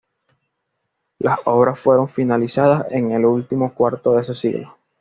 [1.19, 4.75] Las obras fueron finalizadas en el último cuarto de ese siglo.